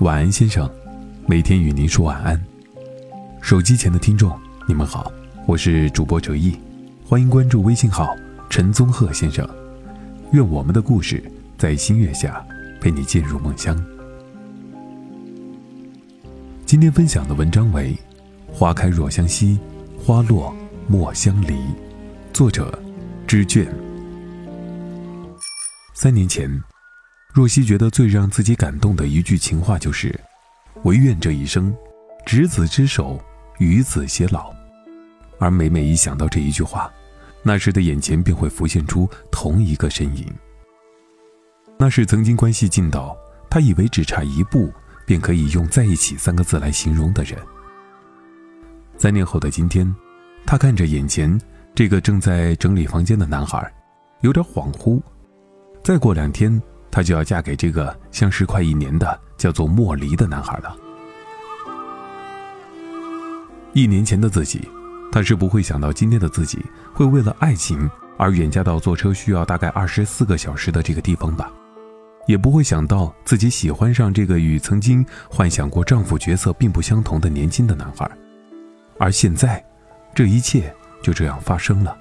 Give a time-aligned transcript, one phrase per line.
[0.00, 0.68] 晚安，先生，
[1.26, 2.42] 每天与您说晚安。
[3.42, 4.34] 手机前的听众，
[4.66, 5.12] 你们好，
[5.46, 6.58] 我是主播哲毅，
[7.04, 8.16] 欢迎关注微信号
[8.48, 9.46] 陈宗鹤先生。
[10.32, 11.22] 愿我们的故事
[11.58, 12.42] 在星月下
[12.80, 13.78] 陪你进入梦乡。
[16.64, 17.94] 今天分享的文章为
[18.50, 19.58] 《花开若相惜，
[19.98, 20.56] 花落
[20.88, 21.52] 莫相离》，
[22.32, 22.82] 作者
[23.26, 23.70] 知卷。
[25.92, 26.50] 三年前。
[27.32, 30.18] 若曦觉得最让自己感动的一句情话就是
[30.82, 31.72] ：“唯愿这一生，
[32.26, 33.22] 执子之手，
[33.58, 34.52] 与子偕老。”
[35.38, 36.92] 而每每一想到这一句话，
[37.44, 40.26] 那时的眼前便会浮现出同一个身影。
[41.78, 43.16] 那是曾经关系近到
[43.48, 44.70] 他以为只差一步
[45.06, 47.38] 便可以用“在一起”三个字来形容的人。
[48.98, 49.94] 三年后的今天，
[50.44, 51.40] 他看着眼前
[51.76, 53.72] 这个正在整理房间的男孩，
[54.20, 55.00] 有点恍惚。
[55.84, 56.60] 再过两天。
[56.90, 60.76] 她就要嫁给这个相识快一年的叫做莫离的男孩了。
[63.72, 64.68] 一年前的自己，
[65.12, 66.58] 她是不会想到今天的自己
[66.92, 71.50] 会为了爱情而远嫁到坐车需要大概二十四个小时的这个地方吧，
[72.26, 78.10] 也不会想到自己喜欢上这个与曾经幻想过丈夫角色并不相同的年轻的男孩，
[78.98, 79.64] 而现在，
[80.14, 81.96] 这一切就这样发生了。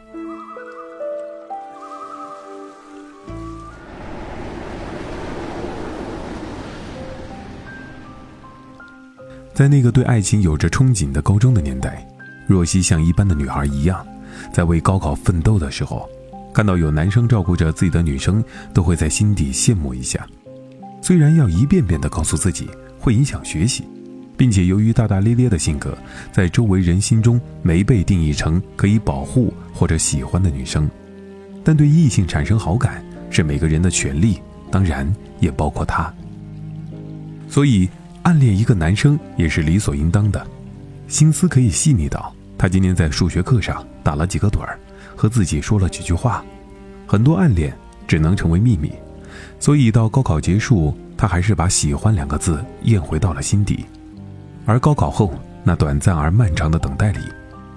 [9.60, 12.08] 在那个对爱情有着憧憬的高中的年代，
[12.48, 14.08] 若曦像一般的女孩一样，
[14.54, 16.10] 在为高考奋斗的时候，
[16.54, 18.42] 看到有男生照顾着自己的女生，
[18.74, 20.26] 都会在心底羡慕一下。
[21.02, 22.70] 虽然要一遍遍地告诉自己
[23.02, 23.84] 会影响学习，
[24.38, 25.94] 并且由于大大咧咧的性格，
[26.32, 30.90] 在周围人心中没被定义成可以保护或者喜欢的女生，
[31.66, 34.40] 但对异性产生好感是每个人的权利，
[34.72, 35.06] 当然
[35.42, 36.14] 也包括她。
[37.50, 37.90] 所以。
[38.24, 40.46] 暗恋一个男生也是理所应当的，
[41.08, 44.78] 心思可以细腻到他今天在数学课上打了几个盹儿，
[45.16, 46.44] 和自己说了几句话。
[47.08, 47.76] 很多暗恋
[48.08, 48.92] 只能成为秘密，
[49.60, 53.86] 所以到高考结束，他还是把喜欢两个字咽回到了心底。
[54.66, 55.34] 而高考后
[55.64, 57.20] 那短暂而漫长的等待里，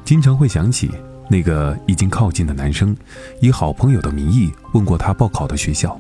[0.05, 0.91] 经常会想起
[1.31, 2.95] 那个已经靠近的男生，
[3.41, 5.99] 以好朋友的名义问过他报考的学校。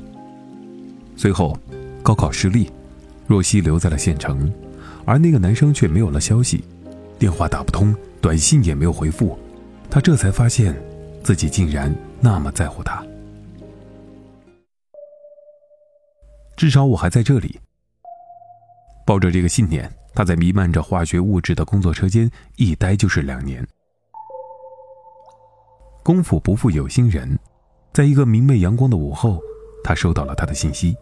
[1.17, 1.56] 随后，
[2.03, 2.71] 高考失利。
[3.32, 4.53] 若曦留在了县城，
[5.06, 6.62] 而那个男生却没有了消息，
[7.19, 9.38] 电话打不通，短信也没有回复。
[9.88, 10.76] 他这才发现，
[11.22, 13.03] 自己竟然那么在乎他。
[16.59, 17.59] 至少我还在这里。
[19.06, 23.66] 抱着这个信念，他在弥漫着化学物质的工作车间一待就是两年。
[26.03, 27.38] 功夫不负有心人，
[27.94, 29.41] 在一个明媚阳光的午后，
[29.82, 30.94] 他收到了他的信息。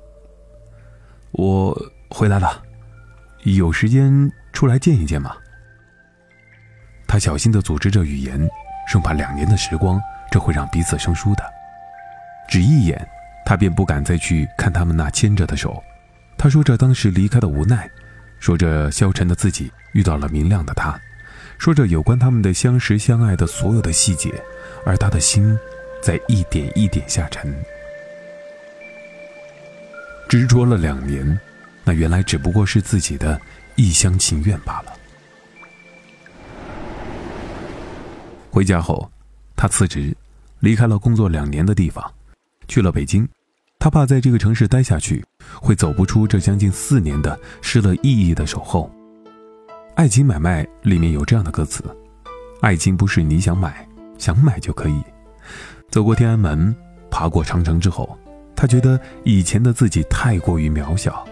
[1.33, 1.77] 我。
[2.11, 2.63] 回来了，
[3.45, 5.35] 有时间出来见一见吗？
[7.07, 8.49] 他小心的组织着语言，
[8.87, 10.01] 生怕两年的时光
[10.31, 11.45] 这会让彼此生疏的。
[12.49, 13.09] 只一眼，
[13.47, 15.83] 他便不敢再去看他们那牵着的手。
[16.37, 17.89] 他说着当时离开的无奈，
[18.39, 21.01] 说着消沉的自己遇到了明亮的他，
[21.59, 24.33] 说着有关他们的相识相爱的所有的细节，
[24.85, 25.59] 而他的心
[26.03, 27.55] 在一点一点下沉，
[30.29, 31.39] 执着了两年。
[31.91, 33.41] 那原来只不过是自己的
[33.75, 34.93] 一厢情愿罢了。
[38.49, 39.11] 回家后，
[39.57, 40.17] 他辞职，
[40.61, 42.09] 离开了工作两年的地方，
[42.69, 43.29] 去了北京。
[43.81, 45.25] 他怕在这个城市待下去，
[45.61, 48.89] 会走不出这将近四年的失了意义的守候。
[49.97, 51.83] 爱情买卖里面有这样的歌词
[52.63, 53.85] ：“爱情不是你想买，
[54.17, 55.03] 想买就可以。”
[55.91, 56.73] 走过天安门，
[57.11, 58.17] 爬过长城之后，
[58.55, 61.27] 他觉得以前的自己太过于渺小。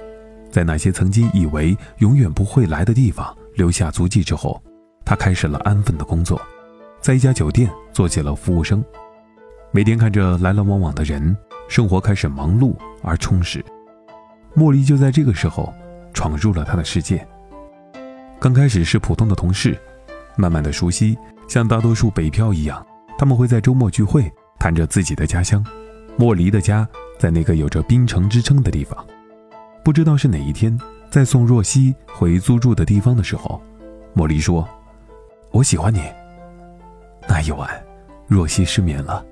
[0.51, 4.63] 在那些曾经以为永远不会来的地方留下足迹之后，
[5.05, 6.41] 他开始了安分的工作，
[7.01, 8.85] 在一家酒店做起了服务生。
[9.71, 11.37] 每天看着来来往往的人，
[11.69, 13.65] 生活开始忙碌而充实。
[14.57, 15.73] 茉莉就在这个时候
[16.15, 17.27] 闯入了他的世界。
[18.41, 19.79] 刚开始是普通的同事，
[20.37, 22.85] 慢慢的熟悉，像大多数北漂一样，
[23.19, 25.65] 他们会在周末聚会，谈着自己的家乡。
[26.17, 29.07] 莫离的家在那个有着冰城之称的地方。
[29.89, 33.59] 不知道是哪一天，在送若曦回租住的地方的时候，
[34.13, 34.69] 莫离说
[35.51, 36.03] ：“我喜欢你。”
[37.27, 37.71] 那一晚，
[38.27, 39.25] 若曦失眠了。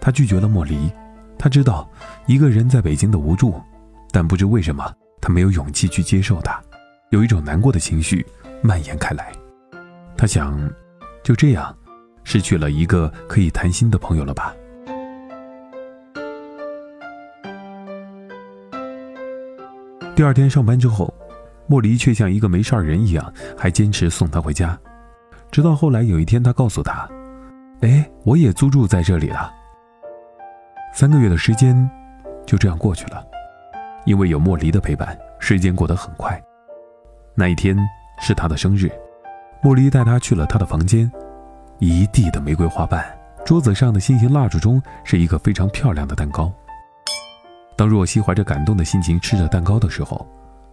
[0.00, 0.90] 他拒绝了莫离，
[1.38, 1.86] 他知道
[2.24, 3.60] 一个人在北京的无助，
[4.10, 4.90] 但不知为什么，
[5.20, 6.58] 他没有勇气去接受他，
[7.10, 8.26] 有一种难过的情绪
[8.62, 9.30] 蔓延开来。
[10.16, 10.66] 他想，
[11.22, 11.76] 就这样，
[12.24, 14.54] 失去了一个可以谈心的朋友了吧。
[20.14, 21.12] 第二天上班之后，
[21.66, 24.78] 莫离却像一个没事人一样，还坚持送她回家。
[25.50, 27.08] 直到后来有一天，他告诉他
[27.80, 29.52] ：“哎，我也租住在这里了。”
[30.94, 31.90] 三个月的时间
[32.46, 33.24] 就这样过去了，
[34.04, 36.40] 因为有莫离的陪伴，时间过得很快。
[37.34, 37.76] 那一天
[38.20, 38.90] 是他的生日，
[39.62, 41.10] 莫离带他去了他的房间，
[41.78, 43.04] 一地的玫瑰花瓣，
[43.44, 46.52] 桌子上的星星蜡烛中是一个非常漂亮的蛋糕。
[47.82, 50.24] 当若曦怀着感动的心情吃着蛋糕的时候，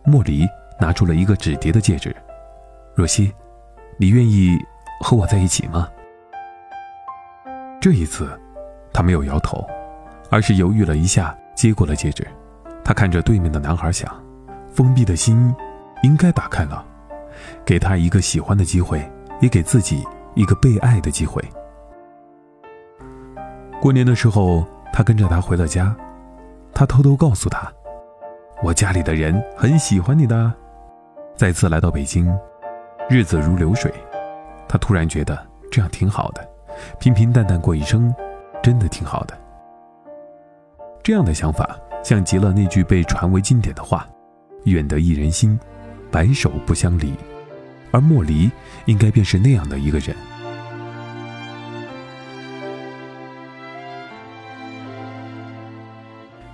[0.05, 0.47] 莫离
[0.79, 2.15] 拿出了一个纸叠的戒指。
[2.93, 3.33] 若曦，
[3.97, 4.55] 你愿意
[5.01, 5.89] 和我在一起吗？
[7.81, 8.39] 这一次，
[8.93, 9.67] 他没有摇头。
[10.29, 12.27] 而是犹豫了一下，接过了戒指。
[12.83, 14.07] 他看着对面的男孩，想：
[14.71, 15.51] 封闭的心
[16.03, 16.85] 应该打开了，
[17.65, 19.03] 给他一个喜欢的机会，
[19.41, 21.43] 也给自己一个被爱的机会。
[23.81, 24.63] 过年的时候，
[24.93, 25.95] 他跟着他回了家。
[26.79, 27.69] 他偷偷告诉他
[28.63, 30.49] ：“我家里的人很喜欢你的。”
[31.35, 32.33] 再次来到北京，
[33.09, 33.93] 日子如流水。
[34.65, 36.49] 他突然觉得这样挺好的，
[36.97, 38.15] 平平淡淡过一生，
[38.63, 39.37] 真的挺好的。
[41.03, 44.07] 这样的想法，像极了那句被传为经典的话
[44.63, 45.59] ：“愿得一人心，
[46.09, 47.13] 白首不相离。”
[47.91, 48.49] 而莫离，
[48.85, 50.15] 应该便是那样的一个人。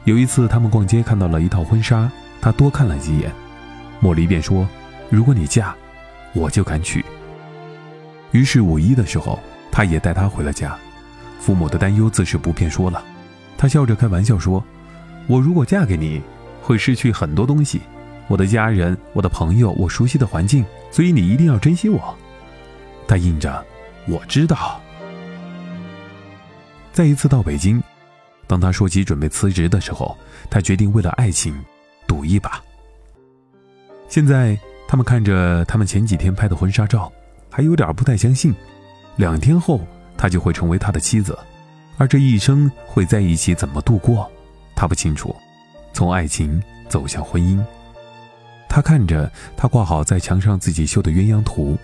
[0.06, 2.10] 有一次，他们逛街看到了一套婚纱，
[2.40, 3.32] 他多看了几眼，
[4.00, 4.68] 莫离便说
[5.10, 5.76] ：“如果你嫁，
[6.34, 7.04] 我就敢娶。”
[8.32, 9.40] 于是五一的时候，
[9.72, 10.78] 他也带她回了家。
[11.40, 13.04] 父母的担忧自是不便说了。
[13.58, 14.64] 他笑着开玩笑说
[15.26, 16.22] ：“我如果嫁给你，
[16.62, 17.82] 会失去很多东西，
[18.28, 22.16] 我的家人、我的朋友、我熟悉的环境，所以你一定要珍惜我。”
[23.08, 23.66] 他应着
[24.08, 24.80] ：“我知道。”
[26.94, 27.82] 再一次到北京，
[28.48, 30.16] 当他说起准备辞职的时候，
[30.50, 31.56] 他决定为了爱情
[32.08, 32.62] 赌一把。
[34.08, 34.58] 现在
[34.88, 37.12] 他们看着他们前几天拍的婚纱照，
[37.50, 38.54] 还有点不太相信，
[39.16, 39.82] 两天后
[40.18, 41.38] 他就会成为他的妻子。
[41.98, 44.30] 而这一生会在一起怎么度过，
[44.76, 45.36] 他不清楚。
[45.94, 47.64] 从爱情走向婚姻，
[48.68, 51.78] 他看着他挂好在墙上自己绣的鸳鸯图，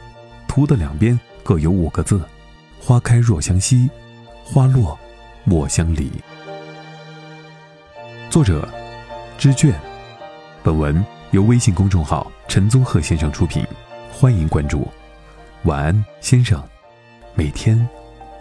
[0.49, 2.21] 图的两边各有五个字
[2.77, 3.89] ：“花开若相惜，
[4.43, 4.99] 花落
[5.45, 6.11] 莫相离。”
[8.31, 8.65] 作者：
[9.37, 9.77] 知卷。
[10.63, 13.67] 本文由微信公众号陈宗鹤先生出品，
[14.09, 14.87] 欢迎关注。
[15.63, 16.63] 晚安，先生。
[17.35, 17.85] 每天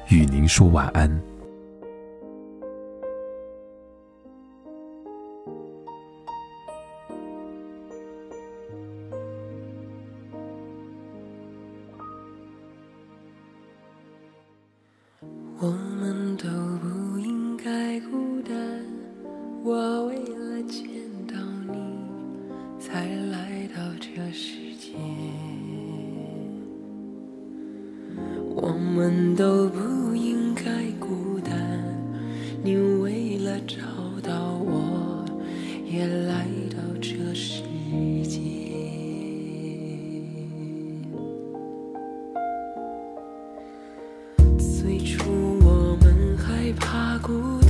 [0.07, 1.30] 与您说晚安。
[22.93, 24.91] 才来到这世界。
[28.57, 31.55] 我们都不应该孤单。
[32.65, 33.77] 你为了找
[34.29, 35.25] 到我，
[35.87, 37.63] 也来到这世
[38.25, 38.41] 界。
[44.59, 47.70] 最初我们害怕孤单。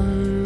[0.00, 0.39] down